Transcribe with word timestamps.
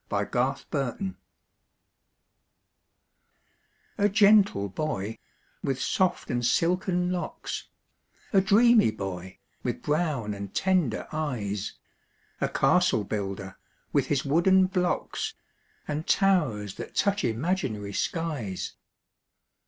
THE 0.09 0.25
CASTLE 0.25 0.65
BUILDER 0.71 1.15
A 3.99 4.09
gentle 4.09 4.67
boy, 4.67 5.19
with 5.61 5.79
soft 5.79 6.31
and 6.31 6.43
silken 6.43 7.11
locks 7.11 7.67
A 8.33 8.41
dreamy 8.41 8.89
boy, 8.89 9.37
with 9.61 9.83
brown 9.83 10.33
and 10.33 10.55
tender 10.55 11.07
eyes, 11.11 11.75
A 12.41 12.49
castle 12.49 13.03
builder, 13.03 13.59
with 13.93 14.07
his 14.07 14.25
wooden 14.25 14.65
blocks, 14.65 15.35
And 15.87 16.07
towers 16.07 16.73
that 16.81 16.95
touch 16.95 17.23
imaginary 17.23 17.93
skies. 17.93 18.73